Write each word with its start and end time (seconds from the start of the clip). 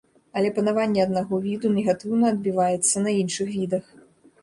Але 0.39 0.47
панаванне 0.55 1.03
аднаго 1.03 1.41
віду 1.45 1.73
негатыўна 1.77 2.35
адбіваецца 2.37 3.07
на 3.07 3.19
іншых 3.23 3.57
відах. 3.63 3.85